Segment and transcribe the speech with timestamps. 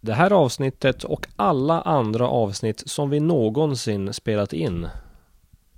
[0.00, 4.88] Det här avsnittet och alla andra avsnitt som vi någonsin spelat in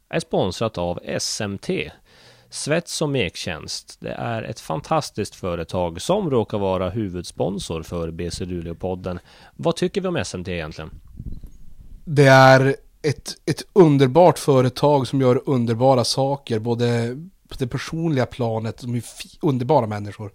[0.08, 1.70] är sponsrat av SMT.
[2.50, 3.96] Svets och Mektjänst.
[4.00, 9.18] Det är ett fantastiskt företag som råkar vara huvudsponsor för BC Luleå-podden.
[9.56, 10.90] Vad tycker vi om SMT egentligen?
[12.04, 17.16] Det är ett, ett underbart företag som gör underbara saker, både
[17.48, 19.02] på det personliga planet, de är
[19.40, 20.32] underbara människor.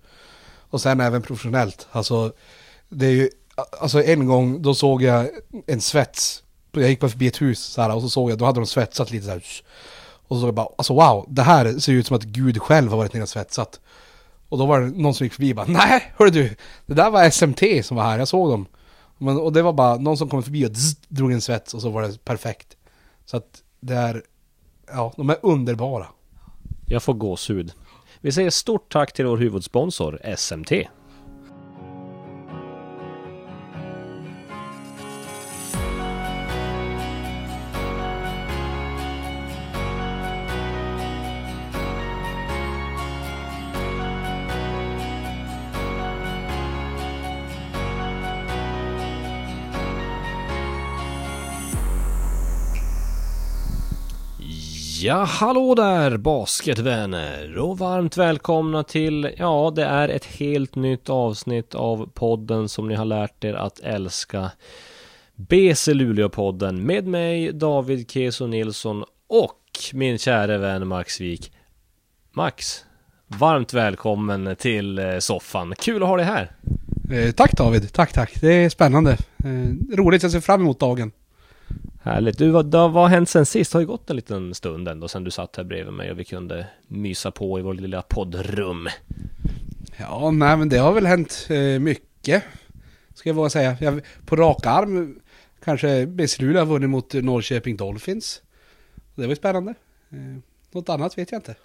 [0.69, 1.87] Och sen även professionellt.
[1.91, 2.33] Alltså,
[2.89, 5.29] det är ju, alltså en gång då såg jag
[5.67, 6.43] en svets.
[6.71, 8.65] Jag gick bara förbi ett hus så här, och så såg jag, då hade de
[8.65, 9.43] svetsat lite så här.
[10.27, 12.89] Och så såg jag bara, alltså wow, det här ser ut som att Gud själv
[12.89, 13.79] har varit nere och svetsat.
[14.49, 16.55] Och då var det någon som gick förbi och bara, nej, hörru du,
[16.85, 18.65] det där var SMT som var här, jag såg dem.
[19.17, 21.81] Men, och det var bara någon som kom förbi och zzz, drog en svets och
[21.81, 22.77] så var det perfekt.
[23.25, 24.23] Så att det är,
[24.87, 26.07] ja, de är underbara.
[26.87, 27.73] Jag får gåshud.
[28.21, 30.71] Vi säger stort tack till vår huvudsponsor SMT.
[55.05, 61.75] Ja, hallå där basketvänner och varmt välkomna till, ja, det är ett helt nytt avsnitt
[61.75, 64.51] av podden som ni har lärt er att älska.
[65.35, 69.61] BC Luleå-podden med mig, David Keso Nilsson och
[69.93, 71.51] min kära vän Max Wik.
[72.31, 72.85] Max,
[73.27, 75.73] varmt välkommen till eh, soffan.
[75.79, 76.51] Kul att ha dig här.
[77.11, 78.41] Eh, tack David, tack tack.
[78.41, 79.11] Det är spännande.
[79.43, 81.11] Eh, roligt, jag ser fram emot dagen.
[82.05, 82.37] Härligt.
[82.37, 83.71] Du, vad, vad har hänt sen sist?
[83.71, 86.19] Det har ju gått en liten stund ändå sen du satt här bredvid mig och
[86.19, 88.89] vi kunde mysa på i vårt lilla poddrum.
[89.97, 92.43] Ja, nej men det har väl hänt eh, mycket.
[93.13, 93.77] Ska jag våga säga.
[93.81, 95.19] Jag, på rak arm
[95.63, 96.05] kanske
[96.39, 98.41] Luleå har vunnit mot Norrköping Dolphins.
[99.15, 99.73] Det var ju spännande.
[100.09, 100.37] Eh,
[100.71, 101.55] något annat vet jag inte.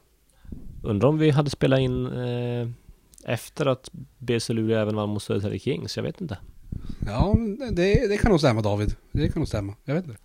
[0.82, 2.68] Undrar om vi hade spelat in eh,
[3.24, 5.96] efter att BC Luleå även vann mot Södertälje Kings.
[5.96, 6.38] Jag vet inte.
[7.06, 7.36] Ja,
[7.72, 8.94] det, det kan nog stämma David.
[9.12, 9.74] Det kan nog stämma.
[9.84, 10.18] Jag vet inte.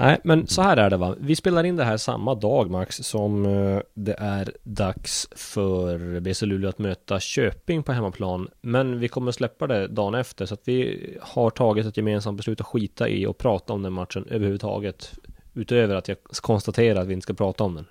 [0.00, 1.16] Nej, men så här är det va.
[1.20, 6.46] Vi spelar in det här samma dag Max som eh, det är dags för BC
[6.46, 8.48] Luleå att möta Köping på hemmaplan.
[8.60, 12.60] Men vi kommer släppa det dagen efter så att vi har tagit ett gemensamt beslut
[12.60, 15.14] att skita i och prata om den matchen överhuvudtaget.
[15.54, 17.86] Utöver att jag konstaterar att vi inte ska prata om den.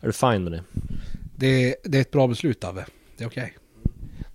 [0.00, 0.62] Är du fine med det?
[1.36, 2.86] Det, det är ett bra beslut Ave.
[3.16, 3.42] Det är okej.
[3.42, 3.67] Okay.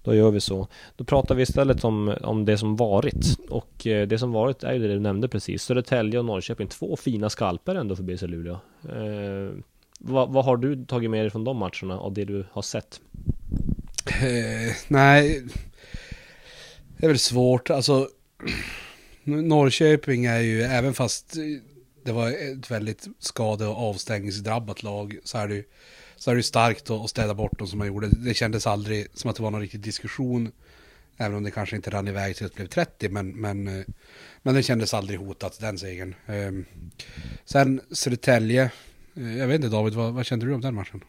[0.04, 0.68] Då gör vi så.
[0.96, 3.40] Då pratar vi istället om, om det som varit.
[3.50, 5.64] Och eh, det som varit är ju det du nämnde precis.
[5.64, 6.68] Södertälje och Norrköping.
[6.68, 8.60] Två fina skalper ändå för BC Luleå.
[8.90, 9.58] Eh,
[10.00, 13.02] vad, vad, har du tagit med dig från de matcherna och det du har sett?
[14.08, 15.44] Eh, nej,
[16.98, 17.70] det är väl svårt.
[17.70, 18.08] Alltså,
[19.24, 21.36] Norrköping är ju, även fast
[22.06, 25.64] det var ett väldigt skade och avstängningsdrabbat lag, så är det ju
[26.24, 28.08] så är det starkt att städa bort dem som man gjorde.
[28.08, 30.52] Det kändes aldrig som att det var någon riktig diskussion.
[31.18, 33.86] Även om det kanske inte rann iväg till att det blev 30, men, men, eh,
[34.42, 36.16] men det kändes aldrig hotat, den segern.
[36.26, 36.66] Ehm,
[37.46, 38.72] sen Södertälje,
[39.16, 41.04] eh, jag vet inte David, vad, vad kände du om den matchen?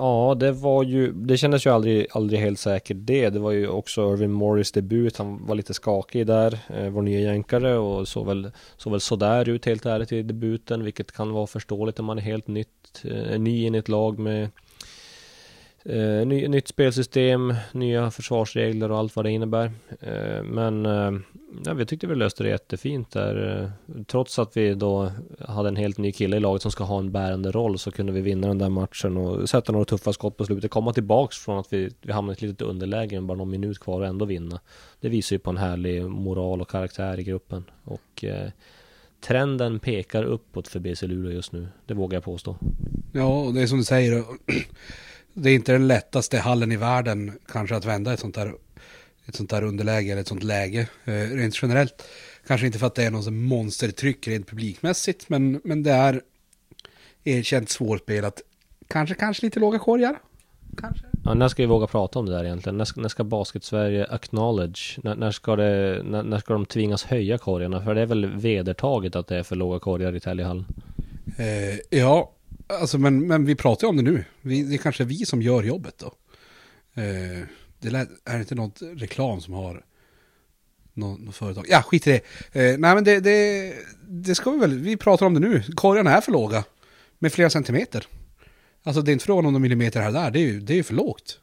[0.00, 3.30] Ja, det var ju, det kändes ju aldrig, aldrig helt säkert det.
[3.30, 7.20] Det var ju också Irvin Morris debut, han var lite skakig där, eh, vår nya
[7.20, 11.46] jänkare och såg väl, såg väl sådär ut helt ärligt i debuten, vilket kan vara
[11.46, 14.48] förståeligt om man är helt nytt, eh, ny in i ett lag med
[15.84, 19.72] eh, ny, nytt spelsystem, nya försvarsregler och allt vad det innebär.
[20.00, 21.12] Eh, men eh,
[21.64, 23.62] ja, vi tyckte vi löste det jättefint där.
[23.62, 26.98] Eh, trots att vi då hade en helt ny kille i laget som ska ha
[26.98, 30.36] en bärande roll så kunde vi vinna den där matchen och sätta några tuffa skott
[30.36, 30.70] på slutet.
[30.70, 33.78] Komma tillbaks från att vi, vi hamnade i ett litet underläge med bara någon minut
[33.78, 34.60] kvar och ändå vinna.
[35.00, 37.64] Det visar ju på en härlig moral och karaktär i gruppen.
[37.84, 38.50] Och eh,
[39.20, 41.68] trenden pekar uppåt för BC Luleå just nu.
[41.86, 42.56] Det vågar jag påstå.
[43.12, 44.24] Ja, och det är som du säger.
[44.46, 44.64] Eh,
[45.42, 48.54] det är inte den lättaste hallen i världen kanske att vända ett sånt där,
[49.26, 50.88] ett sånt där underläge eller ett sånt läge.
[51.04, 52.02] Eh, rent generellt.
[52.46, 56.22] Kanske inte för att det är någon monstertryck rent publikmässigt, men, men det är
[57.24, 58.42] erkänt svårspelat.
[58.88, 60.18] Kanske, kanske lite låga korgar.
[60.80, 61.04] Kanske.
[61.24, 62.78] Ja, när ska vi våga prata om det där egentligen?
[62.78, 64.98] När ska, när ska Basket-Sverige acknowledge?
[65.02, 67.84] När, när, ska det, när, när, ska de tvingas höja korgarna?
[67.84, 70.66] För det är väl vedertaget att det är för låga korgar i Täljehallen?
[71.38, 72.32] Eh, ja,
[72.68, 74.24] Alltså men, men vi pratar ju om det nu.
[74.40, 76.06] Vi, det är kanske vi som gör jobbet då.
[77.02, 77.44] Eh,
[77.78, 79.84] det lät, är inte något reklam som har
[80.94, 81.66] något, något företag.
[81.68, 82.16] Ja, skit i det.
[82.60, 83.74] Eh, nej men det, det,
[84.08, 85.62] det ska vi väl, vi pratar om det nu.
[85.74, 86.64] Korgarna är för låga.
[87.18, 88.06] Med flera centimeter.
[88.82, 90.30] Alltså det är inte frågan om någon millimeter här och där.
[90.30, 91.40] Det är ju, det är ju för lågt.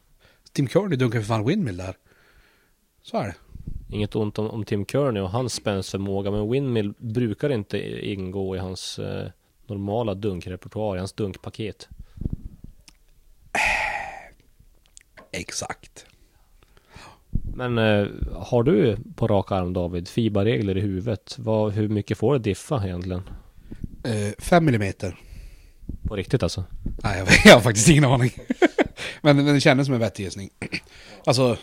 [0.51, 1.95] Tim Kearney dunkar för fan windmill där.
[3.01, 3.35] Så är det.
[3.89, 8.59] Inget ont om, om Tim Kearney och hans spänstförmåga, men Windmill brukar inte ingå i
[8.59, 9.27] hans eh,
[9.69, 11.87] normala dunkrepertoar, i hans dunkpaket.
[15.31, 16.05] Exakt.
[17.55, 21.35] Men eh, har du på rak arm David, FIBA-regler i huvudet?
[21.39, 23.21] Vad, hur mycket får det diffa egentligen?
[24.03, 25.15] Eh, fem millimeter.
[26.07, 26.63] På riktigt alltså?
[27.03, 28.31] Nej, jag, jag har faktiskt ingen aning.
[29.21, 30.49] men, men det kändes som en vettig gissning.
[31.25, 31.57] alltså,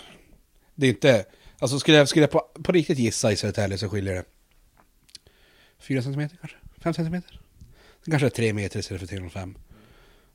[0.75, 1.25] det är inte...
[1.59, 4.25] Alltså skulle jag, skulle jag på, på riktigt gissa i Södertälje så skiljer det...
[5.79, 6.57] Fyra centimeter kanske?
[6.81, 7.42] Fem centimeter?
[8.05, 9.55] Det kanske är tre meter istället för 305.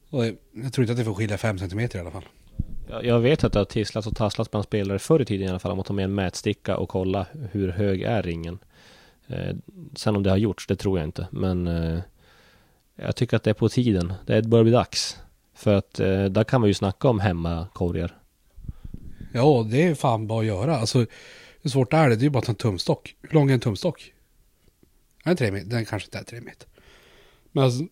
[0.09, 2.25] Och jag, tror inte att det får skilja fem centimeter i alla fall.
[2.89, 5.49] Jag, jag vet att det har tisslats och tasslats bland spelare förr i tiden i
[5.49, 8.59] alla fall om att ta med en mätsticka och kolla hur hög är ringen.
[9.27, 9.55] Eh,
[9.95, 11.27] sen om det har gjorts, det tror jag inte.
[11.31, 11.99] Men eh,
[12.95, 14.13] jag tycker att det är på tiden.
[14.25, 15.17] Det börjar bli dags.
[15.53, 18.17] För att eh, där kan man ju snacka om hemmakorgar.
[19.33, 20.77] Ja, det är fan bara att göra.
[20.77, 21.05] Alltså,
[21.61, 22.15] hur svårt är det?
[22.15, 23.15] Det är ju bara att ta en tumstock.
[23.21, 24.13] Hur lång är en tumstock?
[25.23, 25.69] Är den tre meter?
[25.69, 26.67] Den kanske inte är tre meter.
[27.57, 27.83] Men alltså,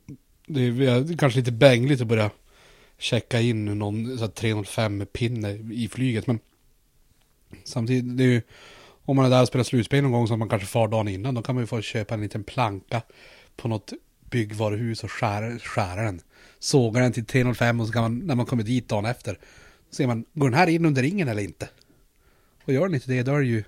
[0.47, 2.31] det är kanske lite bängligt att börja
[2.97, 6.27] checka in någon 305-pinne i flyget.
[6.27, 6.39] Men
[7.63, 8.41] samtidigt, det är ju,
[9.05, 11.33] om man är där och spelar slutspel någon gång så man kanske far dagen innan,
[11.33, 13.01] då kan man ju få köpa en liten planka
[13.55, 13.93] på något
[14.29, 16.21] byggvaruhus och skära, skära den.
[16.59, 19.39] Såga den till 305 och så kan man, när man kommer dit dagen efter,
[19.91, 21.69] ser man, går den här in under ringen eller inte?
[22.65, 23.63] Och gör den inte det, då är det ju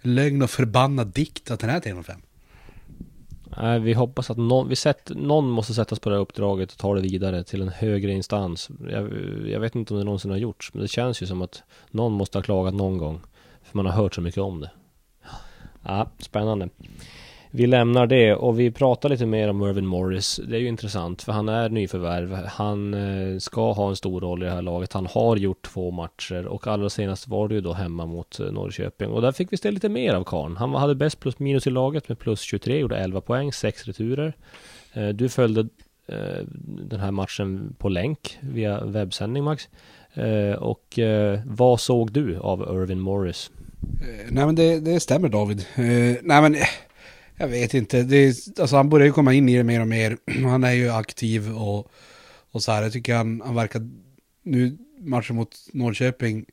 [0.00, 2.20] lögn och förbannad dikt att den är 305.
[3.56, 6.78] Nej, vi hoppas att någon, vi sett, någon måste sättas på det här uppdraget och
[6.78, 8.70] ta det vidare till en högre instans.
[8.90, 9.12] Jag,
[9.46, 12.12] jag, vet inte om det någonsin har gjorts, men det känns ju som att någon
[12.12, 13.20] måste ha klagat någon gång.
[13.62, 14.70] För man har hört så mycket om det.
[15.82, 16.68] Ja, spännande.
[17.54, 20.40] Vi lämnar det och vi pratar lite mer om Irvin Morris.
[20.48, 22.34] Det är ju intressant för han är nyförvärv.
[22.34, 24.92] Han eh, ska ha en stor roll i det här laget.
[24.92, 28.46] Han har gjort två matcher och allra senast var det ju då hemma mot eh,
[28.46, 29.08] Norrköping.
[29.08, 30.56] Och där fick vi se lite mer av karln.
[30.56, 34.32] Han hade bäst plus minus i laget med plus 23, gjorde 11 poäng, 6 returer.
[34.92, 35.68] Eh, du följde
[36.64, 39.68] den här matchen på länk via webbsändning Max.
[40.58, 40.98] Och
[41.44, 43.50] vad såg du av Irvin Morris?
[44.30, 45.66] Nej men det, det stämmer David.
[45.76, 46.56] Nej men
[47.42, 48.02] jag vet inte.
[48.02, 50.16] Det är, alltså han börjar ju komma in i det mer och mer.
[50.44, 51.90] Han är ju aktiv och,
[52.50, 52.82] och så här.
[52.82, 53.88] Jag tycker han, han verkar...
[54.42, 56.44] Nu matchen mot Norrköping.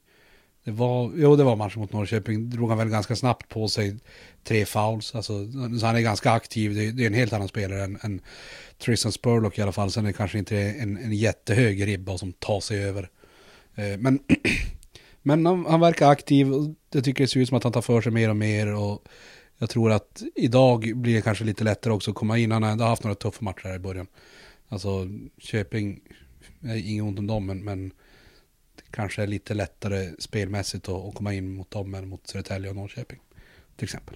[0.64, 2.50] Det var, jo det var matchen mot Norrköping.
[2.50, 3.98] Drog han väl ganska snabbt på sig
[4.44, 5.16] tre fouls.
[5.16, 6.76] Alltså, så han är ganska aktiv.
[6.76, 8.22] Det, det är en helt annan spelare än, än
[8.78, 9.92] Tristan Spurlock i alla fall.
[9.92, 13.10] Sen är det kanske inte en, en jättehög ribba som tar sig över.
[13.76, 14.20] Eh, men
[15.22, 16.54] men han, han verkar aktiv.
[16.54, 18.74] Och jag tycker det ser ut som att han tar för sig mer och mer.
[18.74, 19.08] Och
[19.60, 22.52] jag tror att idag blir det kanske lite lättare också att komma in.
[22.52, 24.08] Han har ändå haft några tuffa matcher här i början.
[24.68, 25.08] Alltså
[25.38, 26.00] Köping,
[26.86, 27.90] inget ont om dem, men, men
[28.76, 32.70] det kanske är lite lättare spelmässigt att, att komma in mot dem än mot Södertälje
[32.70, 33.20] och Norrköping.
[33.76, 34.16] Till exempel.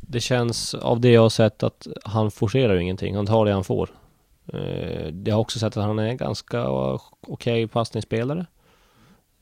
[0.00, 3.16] Det känns av det jag har sett att han forcerar ju ingenting.
[3.16, 3.90] Han tar det han får.
[4.52, 8.46] Eh, jag har också sett att han är ganska okej okay passningsspelare.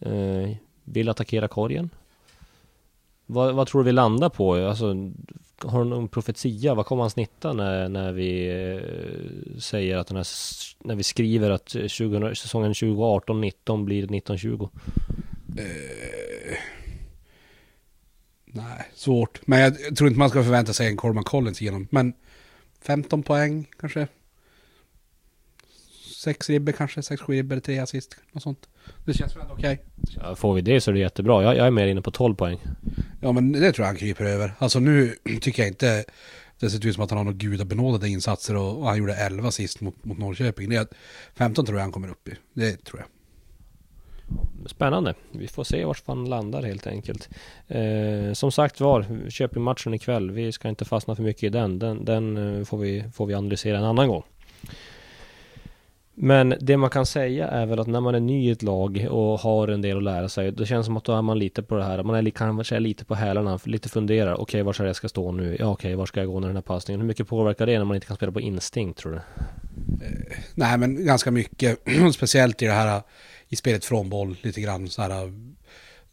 [0.01, 1.91] Eh, vill attackera korgen.
[3.27, 4.55] Vad, vad, tror du vi landar på?
[4.55, 4.87] Alltså,
[5.59, 6.75] har du någon profetia?
[6.75, 10.27] Vad kommer han snitta när, när vi eh, säger att den här,
[10.79, 14.69] när vi skriver att eh, 20, säsongen 2018-19 blir 1920?
[15.59, 16.59] Eh,
[18.45, 19.47] nej, svårt.
[19.47, 21.89] Men jag tror inte man ska förvänta sig en Corman Collins igenom.
[21.91, 22.13] Men
[22.81, 24.09] 15 poäng kanske
[26.27, 28.69] sex ribber kanske, sex sju ribber, tre assist, något sånt.
[29.05, 29.73] Det känns väl ändå okej.
[29.73, 30.15] Okay.
[30.23, 31.43] Ja, får vi det så är det jättebra.
[31.43, 32.59] Jag, jag är mer inne på 12 poäng.
[33.21, 34.53] Ja men det tror jag han kryper över.
[34.59, 36.05] Alltså nu tycker jag inte
[36.61, 39.51] det ser ut som att han har några gudabenådade insatser och, och han gjorde 11
[39.51, 40.69] sist mot, mot Norrköping.
[40.71, 40.87] Det är
[41.35, 42.35] 15 tror jag han kommer upp i.
[42.55, 43.09] Det tror jag.
[44.67, 45.15] Spännande.
[45.33, 47.29] Vi får se vart han landar helt enkelt.
[47.69, 50.31] Eh, som sagt var, Köping-matchen ikväll.
[50.31, 51.79] Vi ska inte fastna för mycket i den.
[51.79, 54.23] Den, den eh, får, vi, får vi analysera en annan gång.
[56.19, 59.07] Men det man kan säga är väl att när man är ny i ett lag
[59.11, 61.39] och har en del att lära sig, då känns det som att då är man
[61.39, 64.73] lite på det här, man är kanske lite på hälarna, lite funderar, okej okay, var
[64.73, 65.57] ska jag ska stå nu?
[65.59, 67.01] Ja okej, okay, var ska jag gå när den här passningen?
[67.01, 69.17] Hur mycket påverkar det när man inte kan spela på instinkt tror du?
[69.17, 71.79] Eh, nej men ganska mycket,
[72.15, 73.03] speciellt i det här
[73.49, 75.33] i spelet från boll lite grann så här.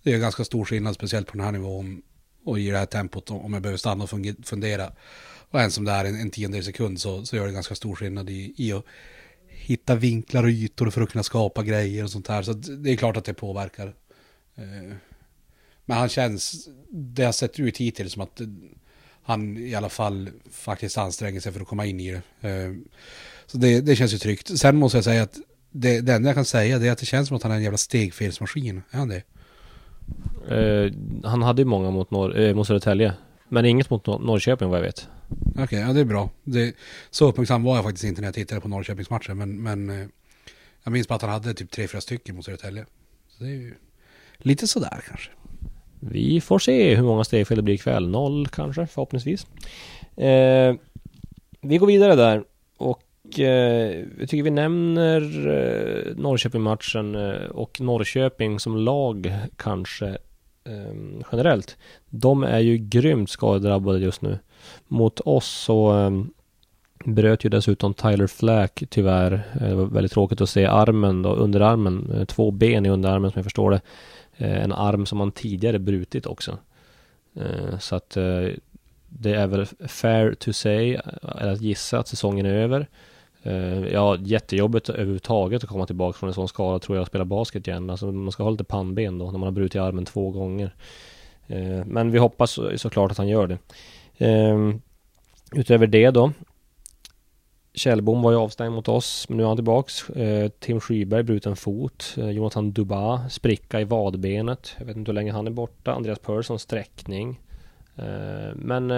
[0.04, 2.02] Det är ganska stor skillnad speciellt på den här nivån
[2.46, 4.10] och i det här tempot om jag behöver stanna och
[4.44, 4.92] fundera.
[5.52, 7.96] Och en som det är en, en tiondel sekund så, så gör det ganska stor
[7.96, 8.86] skillnad i, i och
[9.64, 12.44] hitta vinklar och ytor för att kunna skapa grejer och sånt här.
[12.44, 13.94] Så det är klart att det påverkar.
[14.56, 14.96] Eh,
[15.86, 18.42] men han känns, det har sett ut hittills som att
[19.24, 22.50] han i alla fall faktiskt anstränger sig för att komma in i det.
[22.50, 22.74] Eh,
[23.46, 24.60] så det, det känns ju tryggt.
[24.60, 25.38] Sen måste jag säga att
[25.72, 27.64] det, det enda jag kan säga är att det känns som att han är en
[27.64, 28.82] jävla stegfelsmaskin.
[28.92, 29.24] Är han det?
[30.50, 30.92] Eh,
[31.24, 33.14] han hade ju många mot, Norr, eh, mot Södertälje.
[33.50, 35.08] Men inget mot Nor Norrköping vad jag vet.
[35.52, 36.30] Okej, okay, ja det är bra.
[36.44, 36.76] Det,
[37.10, 39.38] så uppmärksam var jag faktiskt inte när jag tittade på Norrköpingsmatchen.
[39.38, 40.08] Men, men eh,
[40.84, 42.86] jag minns bara att han hade typ tre, fyra stycken mot Södertälje.
[43.28, 43.74] Så det är ju
[44.38, 45.32] lite sådär kanske.
[46.00, 48.10] Vi får se hur många stegfel det blir ikväll.
[48.10, 49.48] Noll kanske, förhoppningsvis.
[50.18, 50.76] Eh,
[51.62, 52.44] vi går vidare där.
[52.78, 60.18] Och eh, jag tycker vi nämner eh, Norrköping-matchen eh, och Norrköping som lag kanske
[60.64, 61.78] eh, generellt.
[62.10, 64.40] De är ju grymt skadedrabbade just nu.
[64.88, 66.12] Mot oss så eh,
[67.06, 69.44] bröt ju dessutom Tyler Flack tyvärr.
[69.62, 72.12] Eh, det var väldigt tråkigt att se armen då, underarmen.
[72.14, 73.82] Eh, två ben i underarmen som jag förstår det.
[74.38, 76.58] Eh, en arm som han tidigare brutit också.
[77.80, 78.10] Så att
[79.08, 80.98] det är väl fair to say,
[81.40, 82.88] eller att gissa att säsongen är över.
[83.44, 87.26] Eh, ja, jättejobbigt överhuvudtaget att komma tillbaka från en sån skada tror jag och spela
[87.26, 87.90] basket igen.
[87.90, 90.76] Alltså man ska ha lite pannben då när man har brutit armen två gånger.
[91.48, 93.58] Eh, men vi hoppas såklart att han gör det.
[94.26, 94.76] Eh,
[95.52, 96.32] utöver det då.
[97.76, 100.06] Kjellbom var ju avstängd mot oss, men nu är han tillbaks.
[100.60, 102.16] Tim Skyberg bruten fot.
[102.18, 104.76] Jonathan Duba spricka i vadbenet.
[104.80, 105.94] Jag vet inte hur länge han är borta.
[105.94, 107.40] Andreas Persson sträckning.
[107.96, 108.92] Eh, men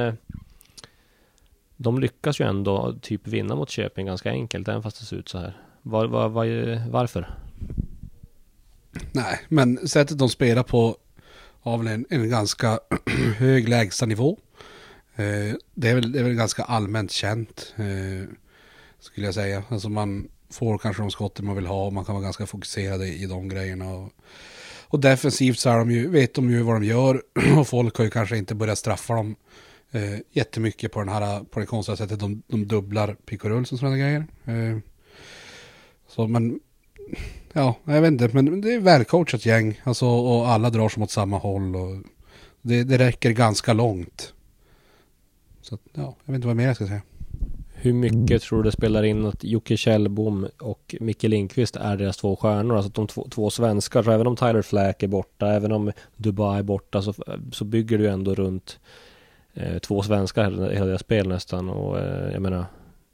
[1.78, 5.30] de lyckas ju ändå typ vinna mot Köping ganska enkelt, även fast det ser ut
[5.30, 5.58] så här.
[5.82, 7.38] Var, var, var, varför?
[9.12, 10.98] Nej, men sättet de spelar på
[11.62, 12.80] har väl en, en ganska
[13.38, 14.38] hög lägstanivå.
[15.16, 18.30] Eh, det, är väl, det är väl ganska allmänt känt, eh,
[19.00, 19.64] skulle jag säga.
[19.70, 23.04] Alltså man får kanske de skotten man vill ha och man kan vara ganska fokuserad
[23.04, 23.94] i, i de grejerna.
[23.94, 24.12] Och,
[24.88, 27.22] och defensivt så är de ju, vet de ju vad de gör
[27.60, 29.36] och folk har ju kanske inte börjat straffa dem
[29.96, 32.20] eh, jättemycket på, den här, eh, på det konstiga sättet.
[32.20, 34.28] De, de dubblar pick och rull som sådana grejer.
[34.46, 34.78] Eh,
[36.08, 36.60] så men,
[37.54, 39.82] ja, jag vet inte, men det är välcoachat gäng.
[39.84, 41.96] Alltså, och alla drar sig åt samma håll och
[42.62, 44.34] det, det räcker ganska långt.
[45.62, 47.02] Så ja, jag vet inte vad mer jag ska säga.
[47.74, 52.18] Hur mycket tror du det spelar in att Jocke Kjellbom och Micke Lindqvist är deras
[52.18, 52.76] två stjärnor?
[52.76, 54.04] Alltså att de två, två svenskar.
[54.04, 57.14] Så även om Tyler Flack är borta, även om Dubai är borta så,
[57.52, 58.80] så bygger du ändå runt
[59.56, 61.70] eh, två svenskar hela, hela deras spel nästan.
[61.70, 62.66] Och eh, jag menar,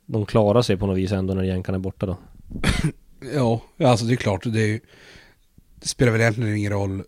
[0.05, 2.17] de klarar sig på något vis ändå när jänkarna är borta då.
[3.33, 4.43] ja, alltså det är klart.
[4.43, 4.79] Det, är,
[5.75, 7.05] det spelar väl egentligen ingen roll eh,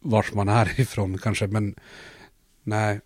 [0.00, 1.46] vart man är ifrån kanske.
[1.46, 1.74] Men
[2.62, 3.00] nej,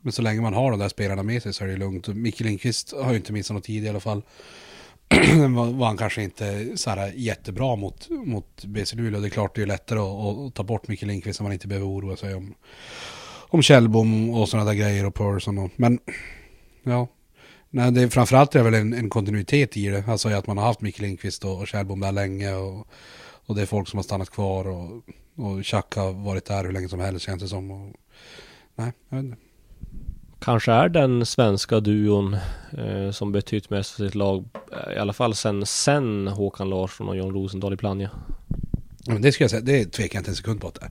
[0.00, 2.08] men så länge man har de där spelarna med sig så är det lugnt.
[2.08, 4.22] Micke Lindqvist har ju inte missat något tid i alla fall.
[5.74, 9.20] var han kanske inte så här jättebra mot, mot BC Luleå.
[9.20, 11.68] Det är klart det är lättare att, att ta bort Micke Lindqvist om man inte
[11.68, 12.54] behöver oroa sig om,
[13.48, 15.58] om Kjellbom och sådana där grejer och Persson.
[15.58, 15.98] Och, men
[16.82, 17.08] ja,
[17.70, 20.04] Nej, det är framförallt är det väl en, en, kontinuitet i det.
[20.08, 22.54] Alltså att man har haft Micke Lindqvist och, och Kjellbom där länge.
[22.54, 22.86] Och,
[23.46, 25.02] och det är folk som har stannat kvar och,
[25.36, 27.70] och Chuck har varit där hur länge som helst känns det som.
[27.70, 27.92] Och,
[28.76, 29.36] nej, jag vet inte
[30.38, 32.36] kanske är den svenska duon
[32.78, 34.44] eh, som betytt mest för sitt lag.
[34.72, 38.10] Eh, I alla fall sen, sen Håkan Larsson och John Rosendahl i Plannja.
[39.06, 40.90] Men det ska jag säga, det tvekar jag inte en sekund på att det är.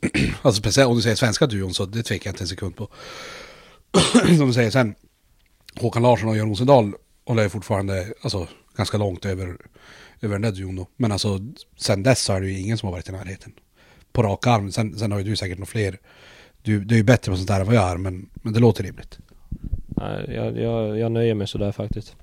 [0.42, 2.88] alltså speciellt om du säger svenska duon så det tvekar jag inte en sekund på.
[4.36, 4.94] som du säger sen,
[5.80, 9.56] Håkan Larsson och John Rosendahl håller jag fortfarande alltså, ganska långt över,
[10.20, 10.86] över den där duon då.
[10.96, 11.38] Men alltså
[11.76, 13.52] sen dess så är det ju ingen som har varit i närheten.
[14.12, 15.98] På rak arm, sen, sen har ju du säkert några fler
[16.62, 18.60] du, du är ju bättre på sånt där än vad jag är, men, men det
[18.60, 19.18] låter rimligt.
[19.88, 22.16] Nej, jag, jag, jag nöjer mig sådär faktiskt.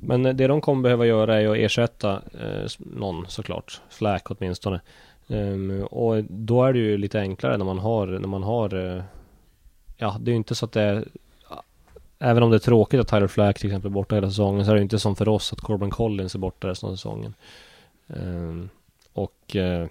[0.00, 3.80] Men det de kommer behöva göra är att ersätta eh, någon såklart.
[3.90, 4.80] Fläk åtminstone.
[5.28, 9.02] Um, och då är det ju lite enklare när man har, när man har uh,
[9.96, 11.08] Ja, det är ju inte så att det är
[12.18, 14.70] Även om det är tråkigt att Tyler Flack till exempel är borta hela säsongen så
[14.70, 17.34] är det ju inte som för oss att Corbin Collins är borta resten av säsongen.
[18.06, 18.68] Um,
[19.12, 19.86] och uh,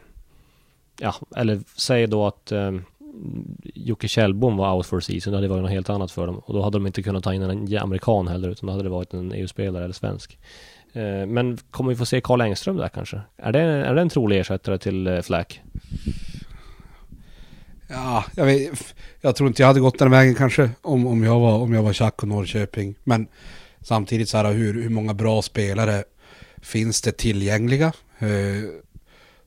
[1.02, 2.86] Ja, eller säg då att um,
[3.64, 6.38] Jocke Kjellbom var out for season, Det hade varit något helt annat för dem.
[6.38, 8.90] Och då hade de inte kunnat ta in en amerikan heller, utan då hade det
[8.90, 10.40] varit en EU-spelare eller svensk.
[10.96, 13.22] Eh, men kommer vi få se Karl Engström där kanske?
[13.38, 15.62] Är det, är det en trolig ersättare till eh, Flack?
[17.88, 21.40] Ja, jag, vet, jag tror inte jag hade gått den vägen kanske om, om jag
[21.40, 22.96] var, om jag var Chuck och Norrköping.
[23.04, 23.28] Men
[23.82, 26.04] samtidigt så här, hur, hur många bra spelare
[26.62, 27.94] finns det tillgängliga?
[28.20, 28.30] Eh,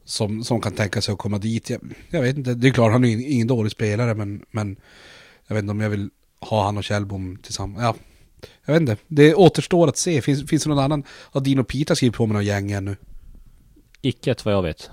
[0.05, 1.71] som, som kan tänka sig att komma dit.
[1.71, 4.77] Jag, jag vet inte, det är klart han är ingen, ingen dålig spelare men, men
[5.47, 7.83] jag vet inte om jag vill ha han och Kjellbom tillsammans.
[7.83, 7.95] Ja,
[8.65, 10.23] jag vet inte, det återstår att se.
[10.23, 11.05] Finns, finns det någon annan?
[11.09, 12.97] Har Dino Pita skrivit på med någon gäng ännu?
[14.03, 14.91] Icke vad jag vet.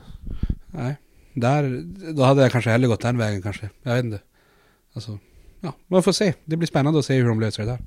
[0.68, 0.96] Nej,
[1.34, 1.84] där,
[2.14, 3.70] då hade jag kanske hellre gått den vägen kanske.
[3.84, 4.20] Jag vet inte.
[4.94, 5.20] Alltså,
[5.60, 6.34] ja, man får se.
[6.46, 7.80] Det blir spännande att se hur de löser det där.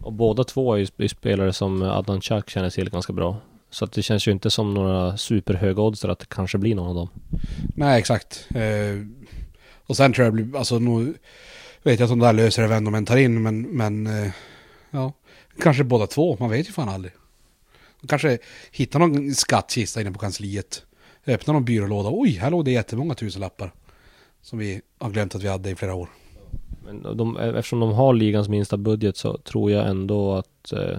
[0.00, 3.40] Och båda två är ju spelare som Adnan Chuck känner till ganska bra.
[3.70, 6.88] Så att det känns ju inte som några superhöga odds att det kanske blir någon
[6.88, 7.08] av dem.
[7.74, 8.46] Nej, exakt.
[8.54, 9.06] Eh,
[9.86, 11.14] och sen tror jag det blir, alltså nu
[11.82, 14.32] vet jag att de där löser det vem de än tar in, men, men eh,
[14.94, 15.12] ja,
[15.58, 17.12] kanske båda två, man vet ju fan aldrig.
[18.08, 18.38] Kanske
[18.70, 20.84] hittar någon skattkista inne på kansliet,
[21.26, 23.72] öppnar någon byrålåda, oj, här låg det jättemånga tusenlappar.
[24.42, 26.08] Som vi har glömt att vi hade i flera år.
[26.84, 30.98] Men de, eftersom de har ligans minsta budget så tror jag ändå att eh,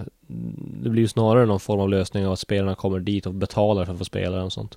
[0.82, 3.92] det blir snarare någon form av lösning av att spelarna kommer dit och betalar för
[3.92, 4.76] att få spela och sånt.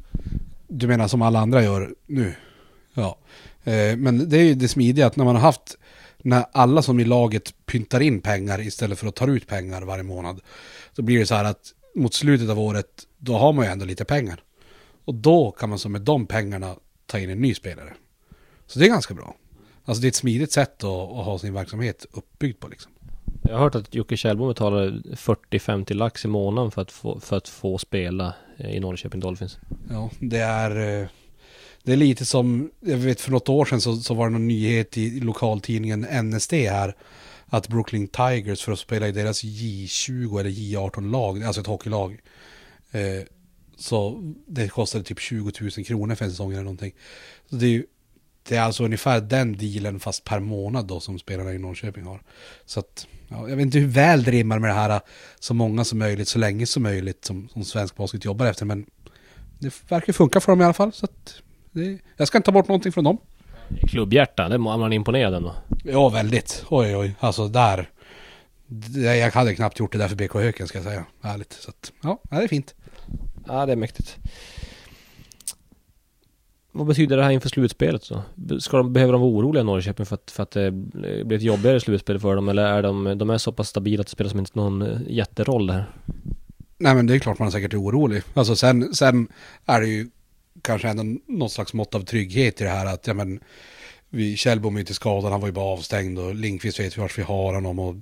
[0.68, 2.34] Du menar som alla andra gör nu?
[2.94, 3.18] Ja.
[3.64, 5.78] Eh, men det är ju det smidiga att när man har haft,
[6.24, 10.04] när alla som i laget pyntar in pengar istället för att ta ut pengar varje
[10.04, 10.42] månad.
[10.96, 13.86] Då blir det så här att mot slutet av året, då har man ju ändå
[13.86, 14.44] lite pengar.
[15.06, 17.94] Och då kan man så med de pengarna ta in en ny spelare.
[18.68, 19.36] Så det är ganska bra.
[19.86, 22.92] Alltså det är ett smidigt sätt att, att ha sin verksamhet uppbyggd på liksom.
[23.42, 27.38] Jag har hört att Jocke Kjellbom betalar 40-50 lax i månaden för att, få, för
[27.38, 29.58] att få spela i Norrköping Dolphins.
[29.90, 31.10] Ja, det är...
[31.84, 34.48] Det är lite som, jag vet för något år sedan så, så var det någon
[34.48, 36.96] nyhet i lokaltidningen NSD här.
[37.46, 42.20] Att Brooklyn Tigers för att spela i deras J20 eller J18-lag, alltså ett hockeylag.
[42.92, 43.24] Eh,
[43.78, 46.94] så det kostade typ 20 000 kronor för en säsong eller någonting.
[47.50, 47.86] Så det är ju
[48.50, 52.22] det är alltså ungefär den dealen fast per månad då som spelarna i Norrköping har.
[52.66, 55.02] Så att, ja, jag vet inte hur väl det rimmar med det här
[55.40, 58.66] så många som möjligt, så länge som möjligt som, som svensk basket jobbar efter.
[58.66, 58.86] Men
[59.60, 60.94] det verkar funka för dem i alla fall.
[60.94, 61.42] Så att
[61.80, 63.18] det, jag ska inte ta bort någonting från dem.
[63.88, 65.56] Klubbhjärta, det är man imponerad ändå.
[65.84, 66.66] Ja, väldigt.
[66.70, 67.90] Oj, oj, alltså där.
[68.94, 71.06] Jag hade knappt gjort det där för BK Höken ska jag säga.
[71.22, 71.54] Ärligt.
[71.54, 72.76] Så att, ja, det är fint.
[73.48, 74.18] Ja, det är mäktigt.
[76.72, 78.60] Vad betyder det här inför slutspelet då?
[78.60, 81.80] Ska de, behöver de vara oroliga Norrköping för att, för att det blir ett jobbigare
[81.80, 82.50] slutspel för dem?
[82.50, 85.00] Eller är de, de är så pass stabila att det spelar som inte någon eh,
[85.08, 85.94] jätteroll där?
[86.78, 88.24] Nej men det är klart man är säkert är orolig.
[88.34, 89.28] Alltså sen, sen
[89.66, 90.10] är det ju
[90.62, 93.40] kanske ändå något slags mått av trygghet i det här att, ja men,
[94.10, 97.18] vi, Kjellbom är inte skadad, han var ju bara avstängd och Lindqvist vet vi vart
[97.18, 97.96] vi har honom och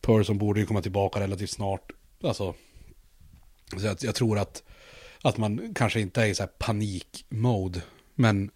[0.00, 1.92] Persson borde ju komma tillbaka relativt snart.
[2.22, 2.54] Alltså,
[3.76, 4.62] så jag, jag tror att,
[5.22, 7.82] att man kanske inte är i så här panikmode
[8.14, 8.50] men,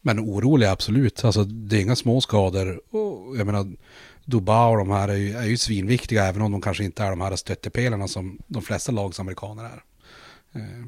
[0.00, 1.24] men orolig absolut.
[1.24, 2.94] Alltså det är inga små skador.
[2.94, 3.72] Och jag menar,
[4.24, 7.10] Dubai och de här är ju, är ju svinviktiga även om de kanske inte är
[7.10, 9.82] de här stöttepelarna som de flesta lagsamerikaner är.
[10.52, 10.86] Eh,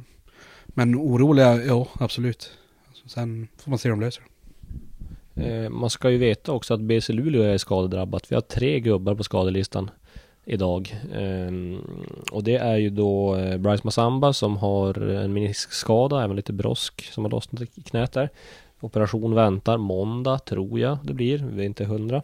[0.74, 2.50] men oroliga, ja absolut.
[3.06, 4.28] Sen får man se hur de löser det.
[5.36, 8.32] Eh, man ska ju veta också att BC Luleå är skadedrabbat.
[8.32, 9.90] Vi har tre gubbar på skadelistan
[10.44, 11.00] idag.
[11.14, 11.78] Ehm,
[12.32, 17.12] och det är ju då eh, Bryce Massamba som har en meniskskada, även lite brosk
[17.12, 18.30] som har lossnat i knät där.
[18.80, 22.22] Operation väntar måndag, tror jag det blir, vi är inte hundra.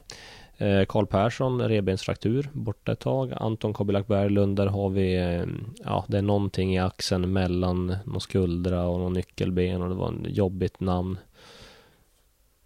[0.60, 3.32] Eh, Karl Persson, revbensfraktur, borta ett tag.
[3.36, 5.46] Anton Kobilak Berglund, där har vi, eh,
[5.84, 10.08] ja det är någonting i axeln mellan någon skuldra och någon nyckelben och det var
[10.08, 11.18] en jobbigt namn.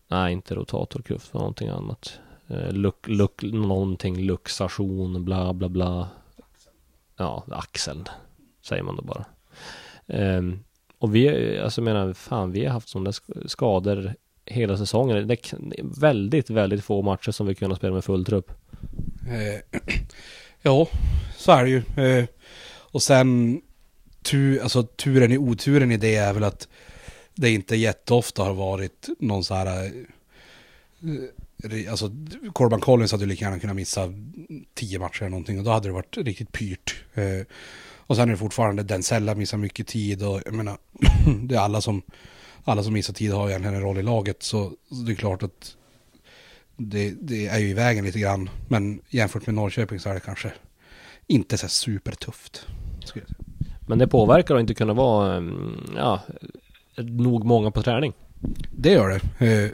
[0.08, 2.18] Nej, inte rotatorkuff, det var någonting annat.
[2.48, 6.08] Eh, luk, luk, någonting luxation, bla bla bla.
[7.16, 8.04] Ja, axeln.
[8.62, 9.24] Säger man då bara.
[10.06, 10.58] Ehm,
[10.98, 13.12] och vi, alltså menar, fan vi har haft sådana
[13.46, 14.14] skador
[14.46, 15.28] hela säsongen.
[15.28, 18.52] Det är väldigt, väldigt få matcher som vi kunnat spela med full trupp.
[19.28, 19.80] Eh,
[20.62, 20.88] ja,
[21.36, 21.82] så är det ju.
[22.04, 22.24] Eh,
[22.66, 23.60] och sen,
[24.22, 26.68] tur, alltså turen i oturen i det är väl att
[27.34, 29.90] det inte jätteofta har varit någon så här eh,
[31.04, 32.10] eh Alltså
[32.52, 34.12] Corban Collins hade lika gärna kunnat missa
[34.74, 37.04] tio matcher eller någonting och då hade det varit riktigt pyrt.
[37.14, 37.46] Eh,
[38.06, 40.78] och sen är det fortfarande Densella missar mycket tid och jag menar,
[41.42, 42.02] det är alla som,
[42.64, 45.42] alla som missar tid har egentligen en roll i laget så, så det är klart
[45.42, 45.76] att
[46.76, 48.50] det, det, är ju i vägen lite grann.
[48.68, 50.52] Men jämfört med Norrköping så är det kanske
[51.26, 52.66] inte så supertufft.
[53.86, 56.20] Men det påverkar att inte kunna vara, mm, ja,
[56.96, 58.12] nog många på träning.
[58.70, 59.46] Det gör det.
[59.46, 59.70] Eh,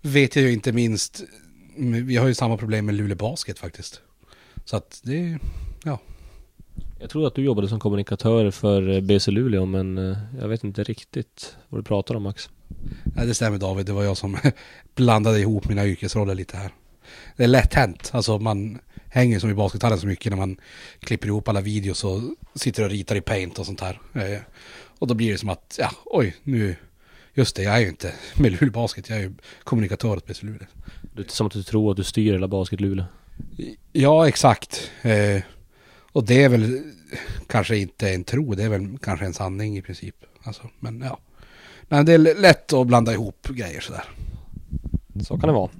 [0.00, 1.22] vet jag ju inte minst,
[2.04, 4.00] vi har ju samma problem med Luleå Basket faktiskt.
[4.64, 5.38] Så att det,
[5.84, 5.98] ja.
[7.00, 10.64] Jag tror att du jobbade som kommunikatör för eh, BC Luleå men eh, jag vet
[10.64, 12.50] inte riktigt vad du pratar om Max.
[13.04, 14.36] Nej det stämmer David, det var jag som
[14.94, 16.70] blandade ihop mina yrkesroller lite här.
[17.36, 20.56] Det är lätt hänt, alltså man hänger som i baskethallen så mycket när man
[21.00, 22.20] klipper ihop alla videos och
[22.54, 24.00] sitter och ritar i paint och sånt här.
[24.14, 24.40] Eh,
[24.98, 26.76] och då blir det som att, ja, oj, nu
[27.34, 29.32] Just det, jag är ju inte med Luleå Basket, jag är ju
[29.64, 30.66] kommunikatör åt BC Luleå.
[31.14, 33.04] Det är som att du tror att du styr hela Basket Luleå.
[33.92, 34.90] Ja, exakt.
[35.02, 35.42] Eh,
[36.12, 36.82] och det är väl
[37.46, 40.16] kanske inte en tro, det är väl kanske en sanning i princip.
[40.42, 41.18] Alltså, men ja.
[41.82, 44.04] Men det är lätt att blanda ihop grejer sådär.
[45.22, 45.70] Så kan det vara.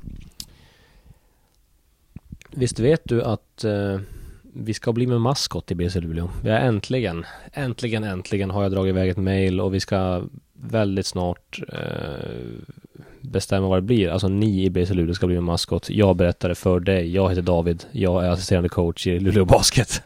[2.50, 4.00] Visst vet du att eh,
[4.42, 6.30] vi ska bli med maskot i BC Luleå.
[6.42, 11.06] Vi har äntligen, äntligen, äntligen har jag dragit iväg ett mail och vi ska väldigt
[11.06, 12.78] snart eh,
[13.20, 14.08] bestämma vad det blir.
[14.08, 15.90] Alltså ni i BC Luleå ska bli en maskot.
[15.90, 17.14] Jag berättar det för dig.
[17.14, 17.84] Jag heter David.
[17.92, 20.02] Jag är assisterande coach i Luleå Basket.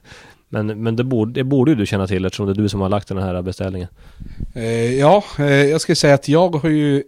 [0.49, 2.81] Men, men det, borde, det borde ju du känna till eftersom det är du som
[2.81, 3.89] har lagt den här beställningen.
[4.55, 7.03] Eh, ja, eh, jag skulle säga att jag har ju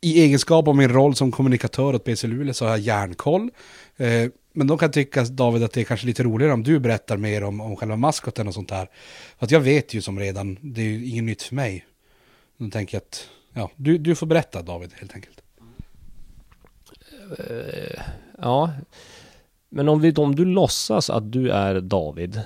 [0.00, 3.50] i egenskap av min roll som kommunikatör åt BC Luleå så har jag järnkoll.
[3.96, 6.78] Eh, men då kan jag tycka, David, att det är kanske lite roligare om du
[6.78, 8.88] berättar mer om, om själva maskoten och sånt där.
[9.38, 11.84] För att jag vet ju som redan, det är ju inget nytt för mig.
[12.58, 15.42] Då tänker jag att, ja, du, du får berätta David helt enkelt.
[17.38, 18.02] Eh,
[18.38, 18.70] ja,
[19.68, 22.40] men om, vi, om du låtsas att du är David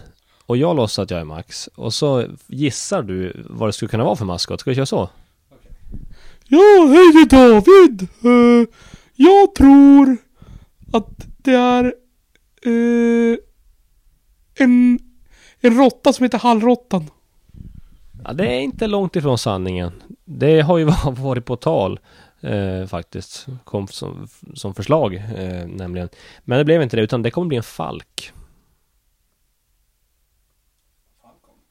[0.47, 4.05] och jag låtsas att jag är Max och så gissar du vad det skulle kunna
[4.05, 4.61] vara för maskot.
[4.61, 5.09] Ska vi köra så?
[6.49, 8.09] Ja, hej det är David!
[8.25, 8.69] Uh,
[9.15, 10.17] jag tror
[10.93, 11.95] att det är
[12.67, 13.37] uh,
[14.55, 14.99] en,
[15.61, 17.11] en råtta som heter Hallråttan.
[18.25, 19.93] Ja, det är inte långt ifrån sanningen.
[20.33, 22.01] Det har ju varit på tal
[22.41, 23.47] eh, faktiskt.
[23.65, 26.09] Kom som, som förslag eh, nämligen.
[26.45, 28.33] Men det blev inte det utan det kommer bli en falk.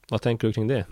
[0.08, 0.86] Vad tänker du kring det?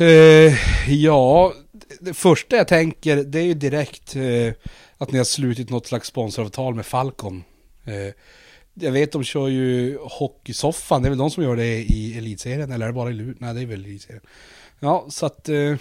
[0.00, 0.54] Uh,
[0.92, 1.52] ja,
[2.00, 4.52] det första jag tänker det är ju direkt uh,
[4.98, 7.44] att ni har slutit något slags sponsoravtal med Falcon.
[8.80, 12.72] Jag vet de kör ju Hockeysoffan, det är väl de som gör det i Elitserien
[12.72, 13.34] eller är det bara i Luleå?
[13.38, 14.22] Nej det är väl Elitserien.
[14.80, 15.76] Ja, så att eh,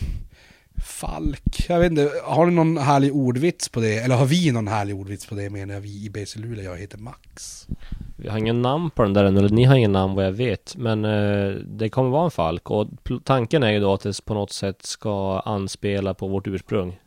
[0.86, 3.98] Falk, jag vet inte, har ni någon härlig ordvits på det?
[3.98, 6.78] Eller har vi någon härlig ordvits på det menar jag, vi i BC Luleå, jag
[6.78, 7.68] heter Max.
[8.16, 10.32] Vi har ingen namn på den där än, eller ni har ingen namn vad jag
[10.32, 10.76] vet.
[10.78, 12.88] Men eh, det kommer vara en falk och
[13.24, 17.00] tanken är ju då att det på något sätt ska anspela på vårt ursprung.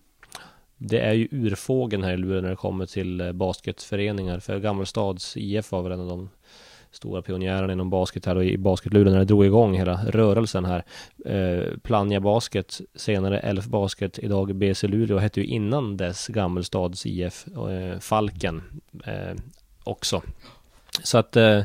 [0.82, 4.40] Det är ju urfågeln här i Luleå när det kommer till eh, basketföreningar.
[4.40, 6.28] För Gammelstads IF var väl en av de
[6.90, 10.84] stora pionjärerna inom basket här och i basketluren när det drog igång hela rörelsen här.
[11.24, 17.46] Eh, Plannja Basket, senare Elf Basket, idag BC Luleå hette ju innan dess Gammelstads IF,
[17.46, 18.62] eh, Falken
[19.04, 19.36] eh,
[19.84, 20.22] också.
[21.02, 21.62] Så att eh,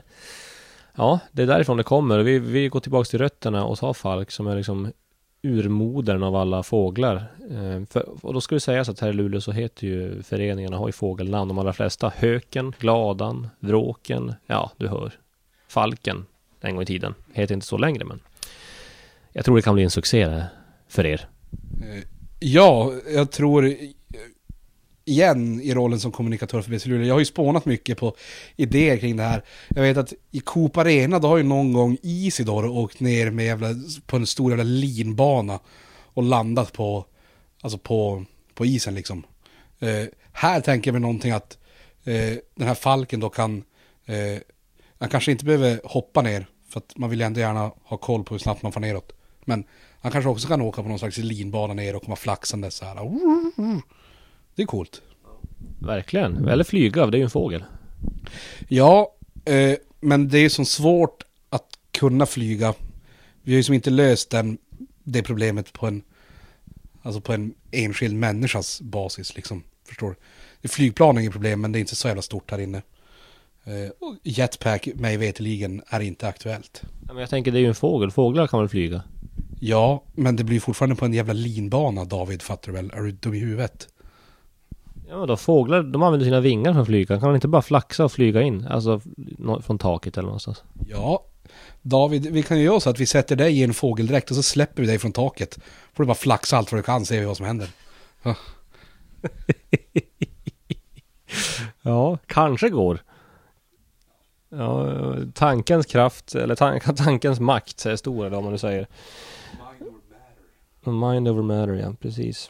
[0.96, 2.20] ja, det är därifrån det kommer.
[2.20, 4.92] Vi, vi går tillbaka till rötterna och tar Falk som är liksom
[5.46, 7.16] urmodern av alla fåglar.
[7.52, 10.78] Eh, för, och då ska det sägas att här i Luleå så heter ju föreningarna,
[10.78, 12.14] har ju fågelnamn de allra flesta.
[12.16, 15.14] Höken, Gladan, Vråken, ja du hör.
[15.68, 16.26] Falken,
[16.62, 17.14] en gång i tiden.
[17.34, 18.20] Heter inte så längre men
[19.32, 20.44] jag tror det kan bli en succé
[20.88, 21.28] för er.
[21.84, 22.04] Eh,
[22.40, 23.76] ja, jag tror
[25.06, 27.08] igen i rollen som kommunikatör för BC Luleå.
[27.08, 28.16] Jag har ju spånat mycket på
[28.56, 29.44] idéer kring det här.
[29.70, 33.46] Jag vet att i Coop Arena då har ju någon gång Isidor åkt ner med
[33.46, 33.68] jävla,
[34.06, 35.60] på en stor jävla linbana
[36.04, 37.06] och landat på,
[37.62, 39.24] alltså på, på isen liksom.
[39.80, 41.58] Eh, här tänker jag mig någonting att
[42.04, 43.64] eh, den här falken då kan,
[44.06, 44.42] eh,
[45.00, 48.34] han kanske inte behöver hoppa ner för att man vill ändå gärna ha koll på
[48.34, 49.12] hur snabbt man får neråt.
[49.46, 49.64] Men
[50.02, 52.98] han kanske också kan åka på någon slags linbana ner och komma flaxande så här.
[54.56, 55.02] Det är coolt.
[55.80, 56.48] Verkligen.
[56.48, 57.64] Eller flyga, det är ju en fågel.
[58.68, 59.16] Ja,
[59.46, 62.74] eh, men det är ju så svårt att kunna flyga.
[63.42, 64.58] Vi har ju som inte löst den,
[65.04, 66.04] det problemet på en,
[67.02, 69.64] alltså på en enskild människas basis liksom.
[69.88, 70.16] Förstår
[70.62, 70.68] du?
[70.68, 72.82] Flygplan är inget problem, men det är inte så jävla stort här inne.
[73.64, 73.92] Eh,
[74.24, 76.82] jetpack, mig veteligen är inte aktuellt.
[76.84, 79.04] Ja, men jag tänker det är ju en fågel, fåglar kan väl flyga?
[79.60, 82.92] Ja, men det blir fortfarande på en jävla linbana David, fattar du väl?
[82.94, 83.88] Är du dum i huvudet?
[85.16, 87.20] Ja då fåglar, de använder sina vingar för att flyga.
[87.20, 88.68] Kan man inte bara flaxa och flyga in?
[88.68, 89.02] Alltså
[89.62, 90.64] från taket eller någonstans.
[90.88, 91.26] Ja,
[91.82, 94.44] David, vi kan ju göra så att vi sätter dig i en fågeldräkt och så
[94.44, 95.60] släpper vi dig från taket.
[95.94, 97.70] Får du bara flaxa allt vad du kan, ser vi vad som händer.
[98.24, 98.36] Ja,
[101.82, 103.00] ja kanske går.
[104.50, 108.88] Ja, tankens kraft, eller tank, tankens makt är stor, eller vad man nu säger.
[109.52, 111.12] Mind over matter.
[111.12, 112.50] Mind over matter, ja, precis.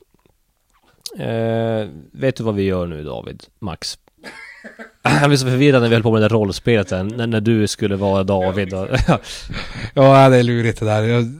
[1.19, 3.43] Eh, vet du vad vi gör nu David?
[3.59, 3.97] Max?
[5.03, 7.41] Jag blev så förvirrad när vi höll på med det där rollspelet sen, när, när
[7.41, 8.87] du skulle vara David och,
[9.93, 11.03] Ja, det är lurigt det där.
[11.03, 11.33] Jag,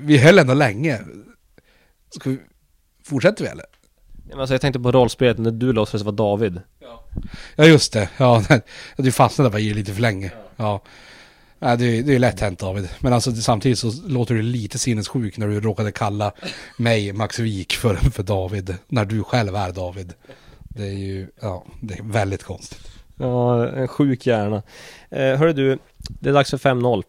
[0.00, 1.00] vi höll ändå länge.
[2.10, 2.38] Ska vi,
[3.04, 3.66] fortsätter vi eller?
[4.30, 6.60] Ja, alltså, jag tänkte på rollspelet när du låtsades vara David.
[6.80, 7.04] Ja.
[7.56, 8.08] ja, just det.
[8.16, 8.42] Ja,
[8.96, 10.32] du fastnade bara i lite för länge.
[10.34, 10.64] Ja.
[10.64, 10.82] ja.
[11.62, 12.88] Ja, det, är, det är lätt hänt David.
[13.00, 16.32] Men alltså samtidigt så låter du lite sinnessjuk när du råkade kalla
[16.76, 18.74] mig, Max Wik, för, för David.
[18.88, 20.12] När du själv är David.
[20.58, 22.88] Det är ju, ja, det är väldigt konstigt.
[23.18, 24.62] Ja, en sjuk hjärna.
[25.10, 27.02] Eh, hörru du, det är dags för 5-0.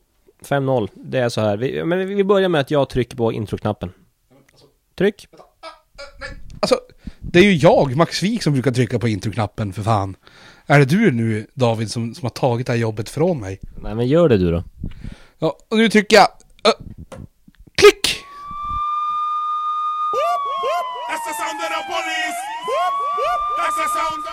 [0.43, 1.57] 5-0, det är så här.
[1.57, 3.91] Vi, men vi börjar med att jag trycker på introknappen.
[4.97, 5.27] Tryck.
[6.59, 6.79] Alltså,
[7.19, 10.15] Det är ju jag, Max Wik, som brukar trycka på introknappen för fan.
[10.65, 13.59] Är det du nu, David, som, som har tagit det här jobbet från mig?
[13.81, 14.63] Nej men gör det du då.
[15.39, 16.27] Ja, och nu trycker jag...
[16.63, 16.71] Ö,
[17.75, 18.17] klick!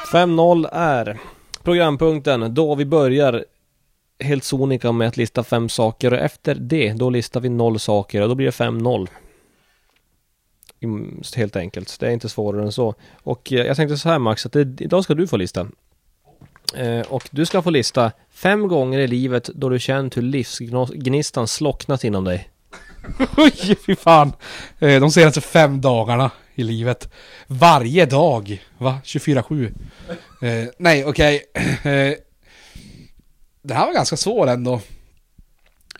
[0.04, 1.18] Of 5-0 är
[1.62, 3.44] programpunkten då vi börjar
[4.20, 8.22] helt sonika med att lista fem saker och efter det då listar vi noll saker
[8.22, 9.08] och då blir det 5-0.
[10.80, 12.94] Mm, Helt enkelt, det är inte svårare än så.
[13.22, 15.66] Och eh, jag tänkte så här Max, att det, idag ska du få lista.
[16.76, 21.48] Eh, och du ska få lista fem gånger i livet då du känt hur livsgnistan
[21.48, 22.48] slocknat inom dig.
[23.36, 24.32] Oj, fy fan.
[24.78, 27.12] Eh, De senaste fem dagarna i livet.
[27.46, 28.62] Varje dag.
[28.78, 28.98] Va?
[29.04, 29.72] 24-7.
[30.42, 31.42] Eh, nej, okej.
[31.54, 32.14] Eh,
[33.62, 34.74] det här var ganska svår ändå.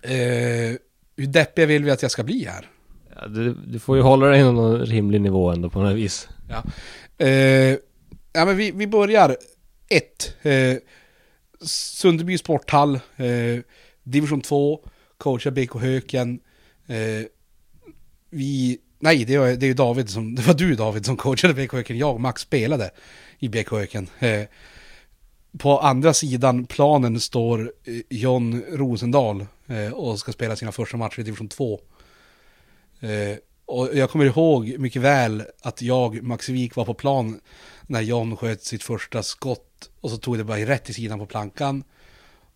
[0.02, 0.76] Eh,
[1.16, 2.70] hur deppig vill vi att jag ska bli här?
[3.16, 6.28] Ja, du, du får ju hålla dig inom någon rimlig nivå ändå på något vis.
[6.48, 6.62] Ja.
[8.32, 9.36] Ja, men vi, vi börjar.
[9.88, 10.34] 1.
[10.42, 10.76] Eh,
[11.60, 12.94] Sunderby Sporthall.
[13.16, 13.60] Eh,
[14.02, 14.80] division 2.
[15.18, 16.40] Coachar BK Höken.
[16.86, 17.26] Eh,
[18.30, 18.78] vi...
[19.00, 20.34] Nej, det, är, det är ju David som...
[20.34, 21.98] Det var du David som coachade BK Höken.
[21.98, 22.90] Jag och Max spelade
[23.38, 24.08] i BK Höken.
[24.18, 24.42] Eh,
[25.58, 31.20] på andra sidan planen står eh, John Rosendal eh, och ska spela sina första matcher
[31.20, 31.80] i division 2.
[33.00, 37.40] Eh, och jag kommer ihåg mycket väl att jag, Max Wik, var på plan
[37.88, 41.26] när John sköt sitt första skott och så tog det bara rätt i sidan på
[41.26, 41.84] plankan.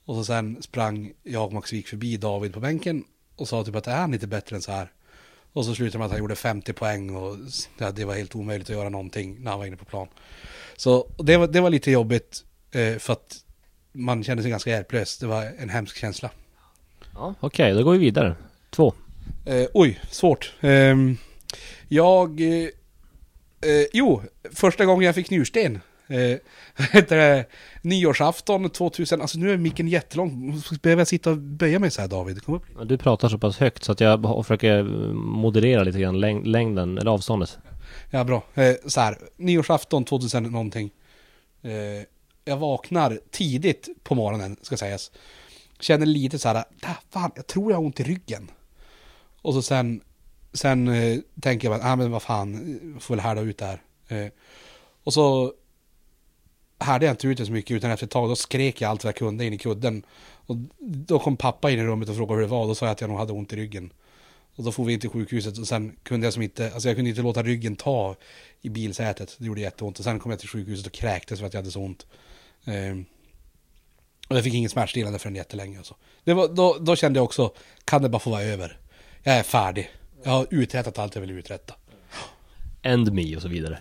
[0.04, 3.04] Och så sen sprang jag och Max Wik förbi David på bänken
[3.36, 4.92] och sa typ att är han lite bättre än så här?
[5.52, 7.36] Och så slutade med att han gjorde 50 poäng och
[7.78, 10.08] ja, det var helt omöjligt att göra någonting när han var inne på plan.
[10.76, 13.44] Så det var, det var lite jobbigt eh, för att
[13.92, 15.18] man kände sig ganska hjälplös.
[15.18, 16.30] Det var en hemsk känsla.
[17.14, 18.36] Ja, okej, då går vi vidare.
[18.70, 18.94] Två.
[19.46, 20.54] Eh, oj, svårt.
[20.60, 21.16] Ehm,
[21.88, 22.40] jag...
[23.62, 24.22] Eh, eh, jo,
[24.54, 25.80] första gången jag fick njursten.
[26.08, 26.38] Eh,
[26.92, 27.44] heter det,
[27.82, 29.20] nyårsafton 2000.
[29.20, 30.62] Alltså nu är micken jättelång.
[30.82, 32.42] Behöver jag sitta och böja mig så här David?
[32.44, 32.62] Kom upp.
[32.88, 34.82] Du pratar så pass högt så att jag försöker
[35.14, 37.58] moderera lite grann läng- längden, eller avståndet.
[38.10, 38.42] Ja, bra.
[38.54, 40.90] Eh, så här, nyårsafton 2000 någonting.
[41.62, 42.04] Eh,
[42.44, 45.10] jag vaknar tidigt på morgonen, ska sägas.
[45.80, 48.50] Känner lite så här, "Ah, fan, jag tror jag har ont i ryggen.
[49.42, 50.00] Och så sen,
[50.52, 53.82] sen eh, tänker jag, ah, men vad fan, får väl härda ut det här.
[54.08, 54.32] Eh,
[55.04, 55.52] och så
[56.78, 59.04] härde jag inte ut det så mycket, utan efter ett tag då skrek jag allt
[59.04, 60.06] vad jag kunde in i kudden.
[60.46, 62.86] Och då kom pappa in i rummet och frågade hur det var, och då sa
[62.86, 63.92] jag att jag nog hade ont i ryggen.
[64.56, 66.96] Och då får vi in till sjukhuset och sen kunde jag som inte, alltså jag
[66.96, 68.16] kunde inte låta ryggen ta
[68.60, 69.36] i bilsätet.
[69.38, 69.98] Det gjorde jätteont.
[69.98, 72.06] Och sen kom jag till sjukhuset och kräktes för att jag hade så ont.
[72.64, 72.96] Eh,
[74.28, 75.78] och jag fick ingen smärtstillande förrän jättelänge.
[75.78, 75.96] Och så.
[76.24, 78.80] Det var, då, då kände jag också, kan det bara få vara över?
[79.22, 79.90] Jag är färdig.
[80.22, 81.74] Jag har uträttat allt jag vill uträtta.
[82.82, 83.78] End me och så vidare.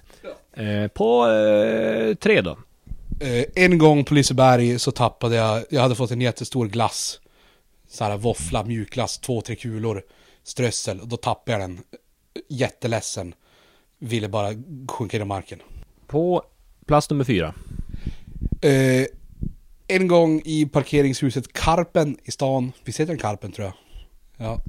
[0.53, 2.57] Eh, på eh, tre då.
[3.19, 7.19] Eh, en gång på Liseberg så tappade jag, jag hade fått en jättestor glass.
[7.87, 10.03] Så här våffla, mjukglass, två, tre kulor,
[10.43, 10.99] strössel.
[10.99, 11.79] Och då tappade jag den.
[12.49, 13.33] Jätteledsen.
[13.99, 14.49] Ville bara
[14.87, 15.59] sjunka ner i marken.
[16.07, 16.43] På
[16.85, 17.53] plats nummer fyra.
[18.61, 19.05] Eh,
[19.87, 22.71] en gång i parkeringshuset Karpen i stan.
[22.83, 23.73] Visst heter den Karpen tror jag?
[24.47, 24.61] Ja,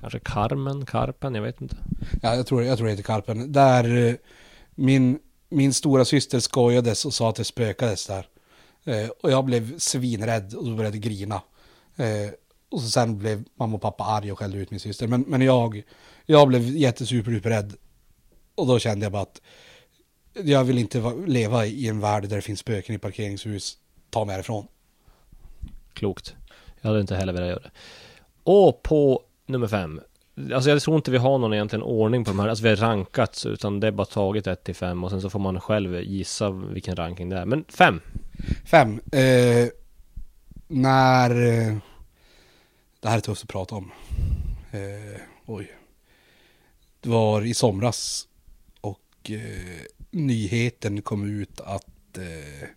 [0.00, 1.76] Kanske Carmen, Karpen, jag vet inte.
[2.22, 3.52] ja jag, tror, jag tror det heter Karpen.
[3.52, 4.14] Där eh,
[4.74, 8.26] min, min stora syster skojades och sa att det spökades där.
[8.84, 11.42] Eh, och jag blev svinrädd och började grina.
[11.96, 12.30] Eh,
[12.70, 15.06] och så sen blev mamma och pappa arga och skällde ut min syster.
[15.06, 15.82] Men, men jag,
[16.26, 17.74] jag blev jättesuperduperrädd.
[18.54, 19.40] Och då kände jag bara att
[20.32, 23.78] jag vill inte va- leva i en värld där det finns spöken i parkeringshus.
[24.10, 24.66] Ta mig härifrån.
[25.92, 26.34] Klokt.
[26.80, 27.70] Jag hade inte heller velat göra det.
[28.42, 30.00] Och på nummer fem.
[30.54, 32.48] Alltså jag tror inte vi har någon egentligen ordning på de här.
[32.48, 35.30] Alltså vi har rankat utan det är bara tagit 1 till 5 och sen så
[35.30, 37.46] får man själv gissa vilken ranking det är.
[37.46, 38.00] Men 5.
[38.64, 39.00] Fem.
[39.12, 39.68] Eh,
[40.68, 41.30] när...
[41.30, 41.76] Eh,
[43.00, 43.90] det här är tufft att prata om.
[44.70, 45.72] Eh, oj.
[47.00, 48.28] Det var i somras
[48.80, 52.68] och eh, nyheten kom ut att eh,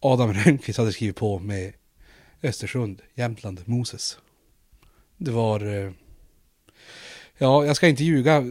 [0.00, 1.72] Adam Rönnqvist hade skrivit på med
[2.42, 4.18] Östersund, Jämtland, Moses.
[5.16, 5.60] Det var...
[5.60, 5.90] Eh,
[7.38, 8.44] ja, jag ska inte ljuga.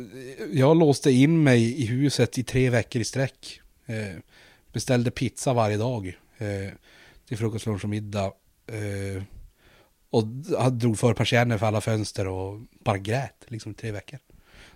[0.51, 3.62] Jag låste in mig i huset i tre veckor i sträck.
[3.86, 4.19] Eh,
[4.73, 6.73] beställde pizza varje dag eh,
[7.28, 8.32] till frukost, lunch och middag.
[8.67, 9.23] Eh,
[10.10, 10.28] och
[10.71, 14.19] drog för persienner för alla fönster och bara grät liksom i tre veckor.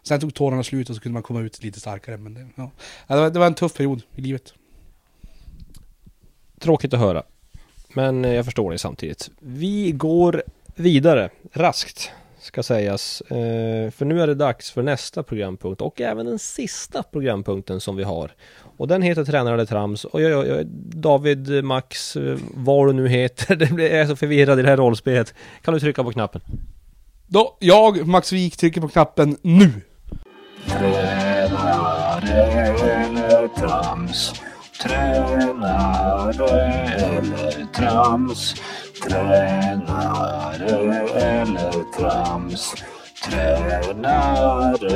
[0.04, 2.18] Sen tog tårarna slut och så kunde man komma ut lite starkare.
[2.18, 2.72] Men det, ja.
[3.08, 4.54] Det, var, det var en tuff period i livet.
[6.60, 7.24] Tråkigt att höra.
[7.94, 9.30] Men eh, jag förstår det samtidigt.
[9.40, 10.44] Vi går
[10.80, 12.12] vidare raskt.
[12.40, 13.22] ska sägas.
[13.22, 17.96] Eh, för nu är det dags för nästa programpunkt och även den sista programpunkten som
[17.96, 18.32] vi har.
[18.78, 20.06] Och den heter Tränare eller trams.
[20.06, 20.66] Och jag, jag,
[20.96, 23.56] David, Max, eh, vad du nu heter.
[23.60, 25.34] Det blir, jag är så förvirrad i det här rollspelet.
[25.62, 26.42] Kan du trycka på knappen?
[27.28, 29.72] Då, jag, Max Wik, trycker på knappen nu.
[30.68, 31.90] Tränare
[33.38, 34.34] eller trams?
[34.84, 36.60] Tränare
[36.96, 38.56] eller trams?
[39.04, 40.70] Tränare
[41.16, 42.74] eller trams?
[43.26, 44.96] Tränare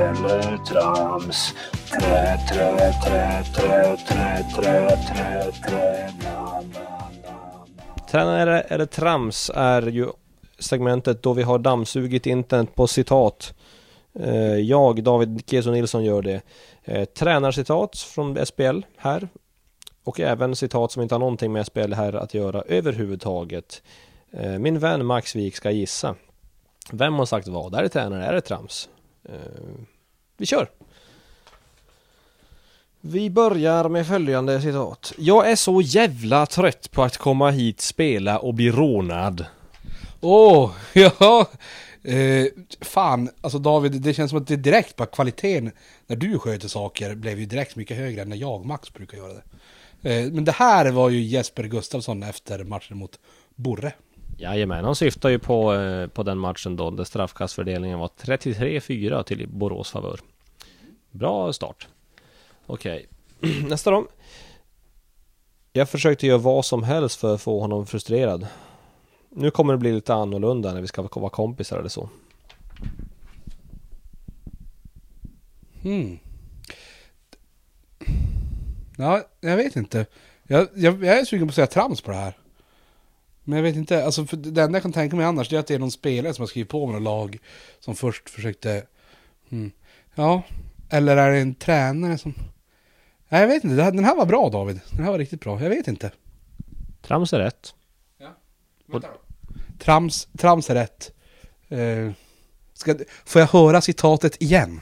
[0.00, 1.54] eller trams?
[1.90, 7.66] Trä, trä, trä, trä, trä, trä, trä, trä, na, na, na.
[8.10, 10.06] Tränare eller trams är ju
[10.58, 13.54] segmentet då vi har dammsugit internet på citat.
[14.22, 16.40] Eh, Jag, David Keso Nilsson, gör det.
[16.84, 19.28] Eh, Tränarcitat från SPL här.
[20.04, 23.82] Och även citat som inte har någonting med SPL här att göra överhuvudtaget.
[24.30, 26.14] Eh, Min vän Max Wik ska gissa.
[26.92, 27.74] Vem har sagt vad?
[27.74, 28.24] Är det tränare?
[28.26, 28.88] Är det trams?
[30.36, 30.68] Vi kör!
[33.00, 35.12] Vi börjar med följande citat.
[35.18, 39.46] Jag är så jävla trött på att komma hit, spela och bli rånad.
[40.20, 41.46] Åh, ja.
[42.02, 42.46] Eh,
[42.80, 45.70] fan, alltså David, det känns som att det direkt bara kvaliteten
[46.06, 49.32] när du sköter saker blev ju direkt mycket högre än när jag, Max, brukar göra
[49.32, 49.42] det.
[50.02, 53.20] Eh, men det här var ju Jesper Gustafsson efter matchen mot
[53.54, 53.92] Borre.
[54.38, 59.48] Jajamän, han syftar ju på, eh, på den matchen då där straffkastfördelningen var 33-4 till
[59.48, 60.20] Borås favör.
[61.10, 61.88] Bra start.
[62.66, 63.06] Okej,
[63.68, 64.06] nästa då.
[65.72, 68.46] Jag försökte göra vad som helst för att få honom frustrerad.
[69.40, 72.08] Nu kommer det bli lite annorlunda när vi ska vara kompisar eller så.
[75.82, 76.18] Hmm.
[78.96, 80.06] Ja, jag vet inte.
[80.42, 82.36] Jag, jag, jag är sugen på att säga trams på det här.
[83.44, 85.60] Men jag vet inte, alltså för det enda jag kan tänka mig annars det är
[85.60, 87.38] att det är någon spelare som har skrivit på med något lag
[87.80, 88.86] som först försökte...
[89.48, 89.70] Hmm.
[90.14, 90.42] Ja,
[90.90, 92.34] eller är det en tränare som...
[93.28, 94.80] Nej, jag vet inte, den här var bra David.
[94.90, 96.10] Den här var riktigt bra, jag vet inte.
[97.02, 97.74] Trams är rätt.
[99.78, 101.12] Trams, trams är rätt.
[101.68, 102.12] Eh,
[102.74, 104.80] ska, får jag höra citatet igen?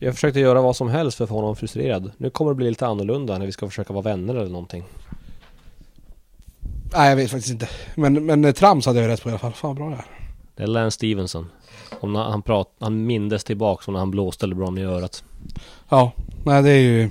[0.00, 2.12] Jag försökte göra vad som helst för att få honom frustrerad.
[2.16, 4.84] Nu kommer det bli lite annorlunda när vi ska försöka vara vänner eller någonting.
[6.92, 7.68] Nej, jag vet faktiskt inte.
[7.94, 9.52] Men, men eh, trams hade jag rätt på i alla fall.
[9.52, 10.04] Fan bra det är.
[10.54, 11.46] Det är Lance Stevenson.
[12.00, 15.24] Om han, prat, han mindes tillbaks om när han blåste LeBron i örat.
[15.88, 16.12] Ja,
[16.44, 17.08] nej det är ju...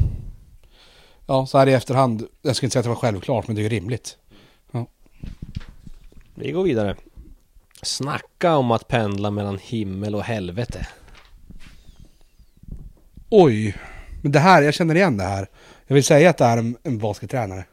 [1.26, 2.28] Ja, så här i efterhand.
[2.41, 4.17] Jag skulle inte säga att det var självklart, men det är ju rimligt.
[6.39, 6.95] Vi går vidare.
[7.82, 10.88] Snacka om att pendla mellan himmel och helvete.
[13.30, 13.76] Oj!
[14.21, 15.47] Men det här, jag känner igen det här.
[15.88, 17.65] Jag vill säga att det är en, en baskettränare.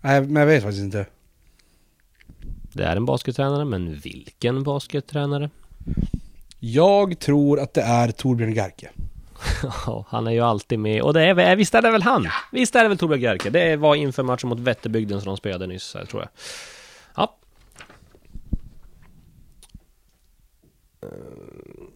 [0.00, 1.06] Nej, men jag vet faktiskt inte.
[2.72, 5.50] Det är en baskettränare, men vilken baskettränare?
[6.60, 8.90] Jag tror att det är Torbjörn Gerke.
[9.86, 11.02] Ja, han är ju alltid med.
[11.02, 12.28] Och det är, väl- visst är det väl han?
[12.52, 13.50] Visst är det väl Torbjörn Gerke?
[13.50, 16.28] Det var inför matchen mot Vätterbygden som de spelade nyss tror jag.
[17.16, 17.36] Ja.
[20.95, 20.95] Eh,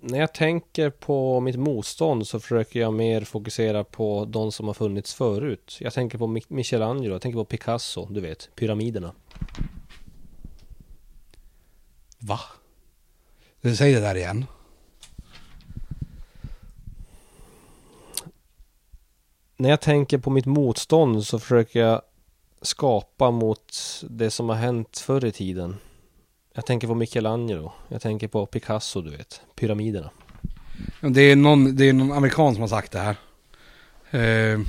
[0.01, 4.75] När jag tänker på mitt motstånd så försöker jag mer fokusera på de som har
[4.75, 5.77] funnits förut.
[5.81, 9.13] Jag tänker på Mi- Michelangelo, jag tänker på Picasso, du vet, pyramiderna.
[12.19, 12.41] Va?
[13.61, 14.45] Du säger det där igen.
[19.57, 22.03] När jag tänker på mitt motstånd så försöker jag
[22.63, 25.77] skapa mot det som har hänt förr i tiden.
[26.55, 27.73] Jag tänker på Michelangelo.
[27.89, 29.41] Jag tänker på Picasso, du vet.
[29.57, 30.11] Pyramiderna.
[31.01, 33.17] Det är någon, det är någon amerikan som har sagt det här.
[34.11, 34.61] Eh,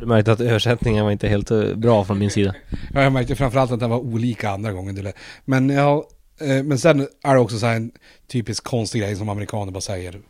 [0.00, 2.54] Du märkte att översättningen var inte helt eh, bra från min sida.
[2.94, 4.94] Ja, jag märkte framförallt att den var olika andra gången.
[4.94, 5.12] du
[5.44, 6.08] Men, ja,
[6.40, 7.90] eh, men sen är det också så här en
[8.26, 10.20] typisk konstig grej som amerikaner bara säger.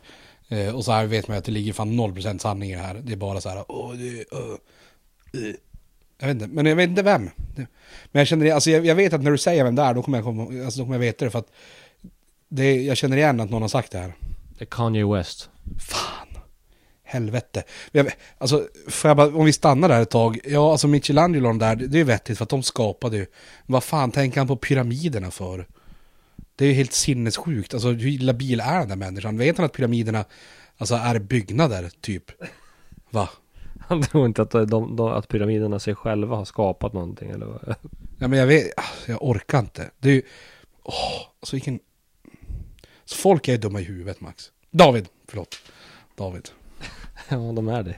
[0.49, 3.01] Eh, och så här vet man att det ligger fan 0% sanning i det här.
[3.03, 5.55] Det är bara så här, åh, det, uh, uh.
[6.19, 7.29] Jag vet inte, men jag vet inte vem.
[7.57, 7.67] Det-
[8.11, 10.01] Men jag känner, alltså jag, jag vet att när du säger vem det är, då
[10.03, 11.51] kommer jag, komma, alltså, då kommer jag veta det för att
[12.49, 14.13] det, jag känner igen att någon har sagt det här.
[14.57, 15.49] Det är Kanye West.
[15.79, 16.27] Fan.
[17.03, 17.63] Helvete.
[17.91, 20.39] Jag, alltså, får jag bara, om vi stannar där ett tag.
[20.45, 23.25] Ja, alltså Michelangelo där, det är ju vettigt för att de skapade ju.
[23.65, 25.67] Vad fan tänker han på pyramiderna för?
[26.55, 27.73] Det är ju helt sinnessjukt.
[27.73, 29.37] Alltså hur labil är den där människan?
[29.37, 30.25] Vet han att pyramiderna
[30.77, 32.23] alltså, är byggnader, typ?
[33.09, 33.29] Va?
[33.87, 37.75] Han tror inte att, de, de, att pyramiderna sig själva har skapat någonting eller vad?
[38.19, 39.91] Ja men jag vet, ah, jag orkar inte.
[39.99, 40.21] Det är ju,
[40.83, 41.79] åh, alltså vilken...
[43.05, 44.51] Så folk är dumma i huvudet Max.
[44.71, 45.55] David, förlåt.
[46.15, 46.49] David.
[47.29, 47.95] Ja, de är det.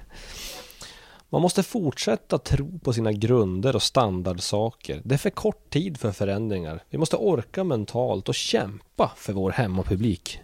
[1.29, 5.01] Man måste fortsätta tro på sina grunder och standardsaker.
[5.03, 6.83] Det är för kort tid för förändringar.
[6.89, 10.39] Vi måste orka mentalt och kämpa för vår hemmapublik.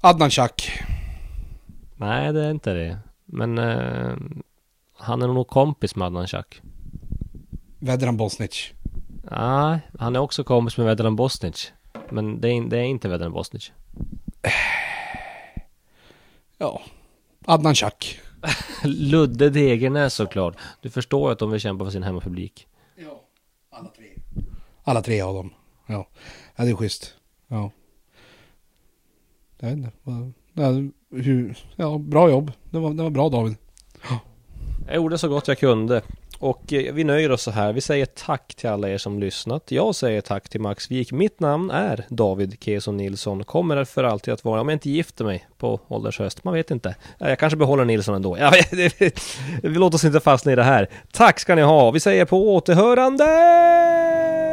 [0.00, 0.70] Adnan Chak.
[1.96, 2.98] Nej, det är inte det.
[3.26, 4.16] Men eh,
[4.94, 6.62] han är nog kompis med Adnan Chak.
[7.78, 8.72] Vedran Bosnic.
[9.30, 11.72] Nej, han är också kompis med Vedran Bosnic.
[12.10, 13.72] Men det är, det är inte Vedran Bosnic.
[16.58, 16.82] Ja.
[17.44, 18.20] Adnan Chak.
[18.84, 20.56] Ludde Degernäs såklart.
[20.80, 22.68] Du förstår att de vill kämpa för sin hemmapublik.
[22.96, 23.22] Ja.
[23.70, 24.06] Alla tre.
[24.84, 25.54] Alla tre av dem.
[25.86, 26.08] Ja.
[26.56, 27.14] Ja, det är schysst.
[27.48, 27.70] Ja.
[29.58, 29.90] Jag vet inte.
[31.16, 32.52] Ja, hur, ja, bra jobb.
[32.70, 33.56] Det var, det var bra David.
[34.86, 36.02] Jag gjorde så gott jag kunde.
[36.38, 37.72] Och eh, vi nöjer oss så här.
[37.72, 39.70] Vi säger tack till alla er som lyssnat.
[39.70, 41.12] Jag säger tack till Max Wik.
[41.12, 43.44] Mitt namn är David Keson Nilsson.
[43.44, 46.44] Kommer för alltid att vara, om jag inte gifter mig på ålders höst.
[46.44, 46.94] Man vet inte.
[47.18, 48.38] Jag kanske behåller Nilsson ändå.
[48.38, 48.52] Jag
[49.62, 50.88] vi låter oss inte fastna i det här.
[51.12, 51.90] Tack ska ni ha.
[51.90, 54.45] Vi säger på återhörande!